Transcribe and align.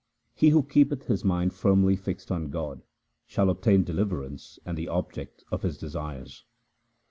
He 0.33 0.49
who 0.49 0.63
keepeth 0.63 1.03
his 1.05 1.23
mind 1.23 1.53
firmly 1.53 1.95
fixed 1.95 2.31
on 2.31 2.49
God, 2.49 2.81
shall 3.27 3.51
obtain 3.51 3.83
deliverance 3.83 4.57
and 4.65 4.75
the 4.75 4.87
object 4.87 5.43
of 5.51 5.61
his 5.61 5.77
desires. 5.77 6.43